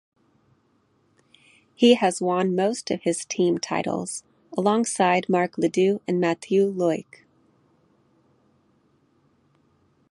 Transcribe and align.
He 1.75 1.93
has 1.93 2.23
won 2.23 2.55
most 2.55 2.89
of 2.89 3.03
his 3.03 3.23
team 3.23 3.59
titles 3.59 4.23
alongside 4.57 5.29
Marc 5.29 5.59
Ledoux 5.59 6.01
and 6.07 6.19
Mathieu 6.19 6.73
Loicq. 6.73 7.23